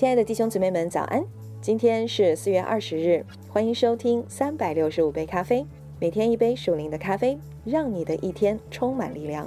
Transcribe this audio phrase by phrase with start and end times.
[0.00, 1.22] 亲爱的弟兄姊妹们，早安！
[1.60, 5.66] 今天是四月二十日，欢迎收听三百六十五杯咖啡，
[5.98, 9.46] 每天一杯属灵的咖啡，让你的一天充满力量。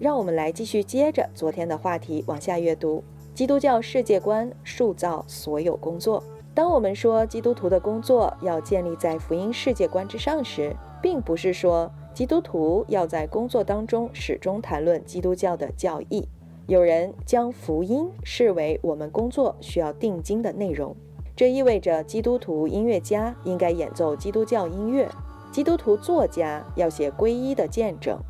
[0.00, 3.04] 让我们来继续接着昨天的话题往下阅读：
[3.36, 6.24] 基督教世界观塑造所有工作。
[6.52, 16.26] 当我们说基督徒的工作要建立在福音世界观之上时，并不是说基督徒要在工作当中始终谈论基督教的教义。
[16.68, 20.94] 有人将福音视为我们工作需要定睛的内容，
[21.34, 25.08] 这意味着基督徒音乐家应该演奏基督教音乐，
[25.50, 28.20] 基督徒作家要写皈依的见证，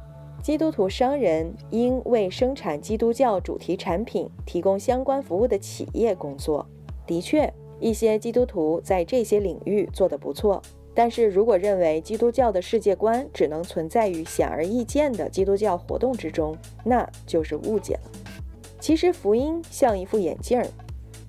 [0.41, 6.65] 基督徒商人应为生产基督教主题产品提供相关服务的企业工作。
[7.09, 10.63] 的确，一些基督徒在这些领域做得不错，
[10.95, 18.28] 但是如果认为基督教的世界观只能存在于显而易见的基督教活动之中，那就是误解了。
[18.81, 20.67] 其实福音像一副眼镜儿，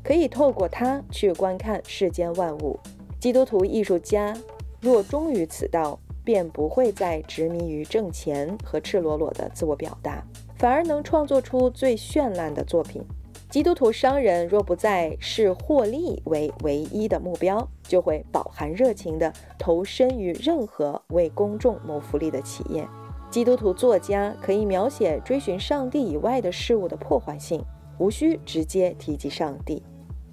[0.03, 2.80] 可以透过它去观看世间万物。
[3.19, 4.36] 基督徒艺术家
[4.80, 10.23] 若忠于此道，便不会再执迷于挣钱和赤裸裸的自我表达，
[10.58, 13.03] 反而能创作出最绚烂的作品。
[13.50, 22.88] 基督徒商人若不再视获利为唯一的目标，就会饱含热情地投身于任何为公众谋福利的企业。
[23.30, 27.63] 基督徒作家可以描写追寻上帝以外的事物的破坏性，
[27.99, 29.83] 无需直接提及上帝。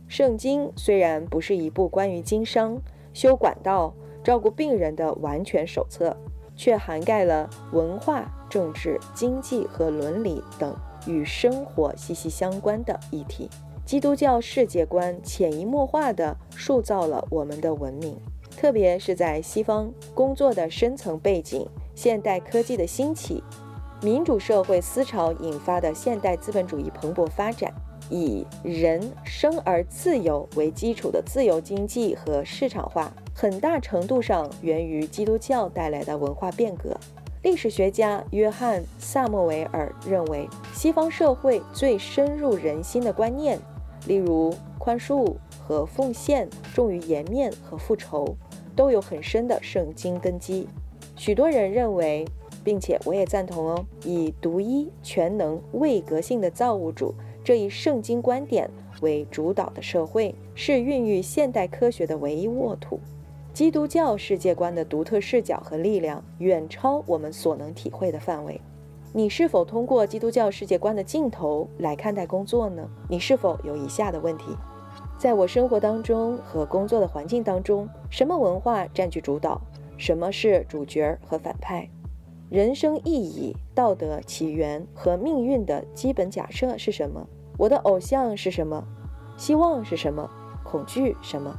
[0.09, 2.81] 圣经虽然不是一部关于经商、
[3.13, 3.93] 修管道、
[4.25, 6.17] 照顾病人的完全手册，
[6.55, 10.75] 却涵盖了文化、政治、经济和伦理等
[11.07, 13.51] 与生活息息相关的议题。
[13.85, 18.17] 基督教世界观潜移默化地塑造了我们的文明，
[18.57, 21.69] 特别是在西方工作的深层背景。
[21.97, 23.43] 现代科技的兴起，
[24.03, 27.73] 民主社会思潮引发的现代资本主义蓬勃发展，
[28.11, 36.95] 以人生而自由为基础的自由经济和市场化，很大程度上源于基督教带来的文化变革。
[37.43, 43.59] 历史学家约翰·萨默维尔认为，西方社会最深入人心的观念，
[44.07, 45.35] 例如宽恕
[45.67, 48.37] 和奉献，重于颜面和复仇，
[48.77, 50.69] 都有很深的圣经根基。
[51.17, 52.27] 许多人认为，
[52.63, 63.01] 并且我也赞同哦，以独一、全能、位格性的造物主这一圣经观点为主导的社会，是孕育现代科学的唯一沃土。
[63.55, 68.61] 基督教世界观的独特视角和力量，远超我们所能体会的范围。
[69.15, 72.87] 你是否通过基督教世界观的镜头来看待工作呢？
[73.09, 74.45] 你是否有以下的问题：
[75.17, 79.59] 在我生活当中和工作的环境当中，什么文化占据主导？
[79.97, 81.89] 什么是主角和反派？
[82.51, 87.27] 人生意义、道德起源和命运的基本假设是什么？
[87.59, 88.87] 我的偶像是什么？
[89.37, 90.31] 希望是什么？
[90.63, 91.59] 恐惧什么？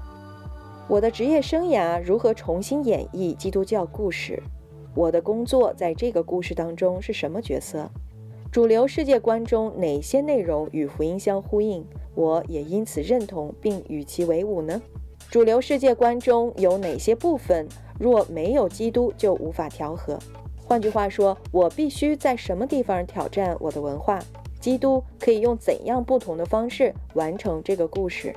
[0.87, 4.41] 我的职业生涯如何重新演绎基督教故事？
[4.95, 7.89] 我的工作在这个故事当中是什么角色？
[8.51, 11.85] 主流世界观中哪些内容与福音相呼应？
[12.15, 14.81] 我也因此认同并与其为伍呢？
[15.29, 17.67] 主流世界观中有哪些部分？
[17.99, 20.19] 若没有基督，就无法调和。
[20.65, 24.19] 换句话说，我必须在什么地方挑战我的文化？
[24.59, 28.35] 基督可以用怎样不同的方式完成这个故事？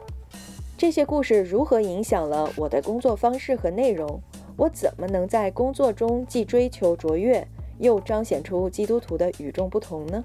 [0.78, 4.20] 这些故事如何影响了我的工作方式和内容？
[4.56, 7.46] 我怎么能在工作中既追求卓越，
[7.78, 10.24] 又彰显出基督徒的与众不同呢？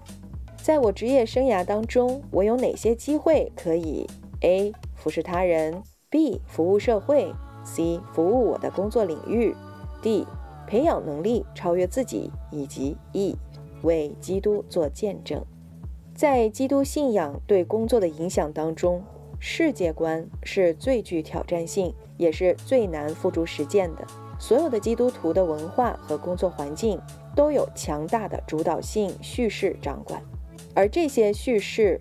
[0.61, 4.07] 在我职业生涯当中，我有哪些机会可以
[4.41, 4.73] ：A.
[4.95, 5.81] 服侍他人
[6.11, 6.39] ；B.
[6.47, 7.31] 服务社会
[7.65, 9.53] ？C 服务我的工作领域
[10.01, 10.25] ，D
[10.65, 13.35] 培养能力超越自己，以及 E
[13.81, 15.43] 为基督做见证。
[16.13, 19.03] 在基督信仰对工作的影响当中，
[19.39, 24.07] 世界观是最具挑战性，也是最难付诸实践的。
[24.39, 26.99] 所有的基督徒的文化和工作环境
[27.35, 30.21] 都有强大的主导性叙事掌管，
[30.73, 31.99] 而这些叙事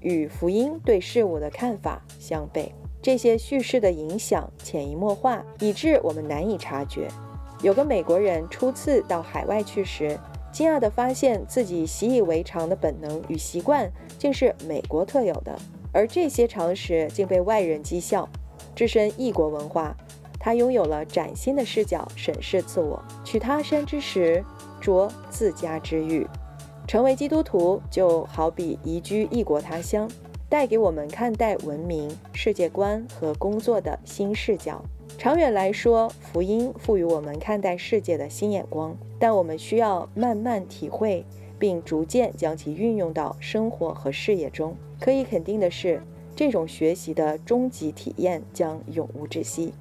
[0.00, 2.70] 与福音对事物的看法相悖。
[3.06, 7.06] 这些叙事的影响潜移默化，以致我们难以察觉。
[7.62, 10.18] 有个美国人初次到海外去时，
[10.50, 13.88] 惊讶地发现自己习以为常的本能与习惯
[14.18, 15.56] 竟是美国特有的，
[15.92, 18.28] 而这些常识竟被外人讥笑。
[18.74, 19.96] 置身异国文化，
[20.40, 23.00] 他拥有了崭新的视角审视自我。
[23.24, 24.44] 取他山之石，
[24.80, 26.26] 着自家之玉。
[26.88, 30.10] 成为基督徒，就好比移居异国他乡。
[30.48, 34.82] 带给我们看待文明、世界观和工作的新视角。
[35.18, 41.24] 长远来说，福音赋予我们看待世界的新眼光，但我们需要慢慢体会，
[41.58, 44.76] 并逐渐将其运用到生活和事业中。
[45.00, 46.00] 可以肯定的是，
[46.36, 49.72] 这种学习的终极体验将永无止息。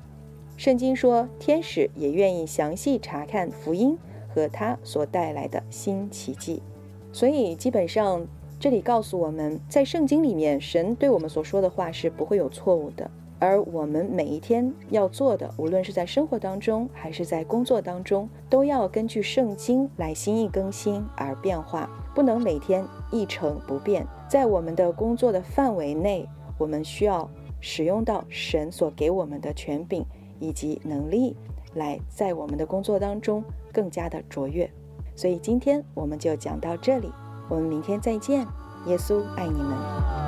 [0.58, 3.98] 圣经说，天使也愿意详细查看福音
[4.34, 6.64] 和它所带来的新奇迹。
[7.12, 8.26] 所以，基本上
[8.60, 13.10] 这里告诉我们在圣经里面，神对我们所说的话是不会有错误的。
[13.38, 24.08] 而我们每一天要做的，无论是在生活当中还是在工作当中，都要根据圣经来心意更新而变化，不能每天一成不变。
[24.28, 27.30] 在我们的工作的范围内，我们需要
[27.60, 30.06] 使用到神所给我们的权柄。
[30.38, 31.34] 以及能力，
[31.76, 33.42] 来在我们的工作当中
[33.72, 34.70] 更加的卓越。
[35.16, 37.10] 所以今天我们就讲到这里，
[37.48, 38.48] 我们明天再见。
[38.86, 40.25] 耶稣爱你们。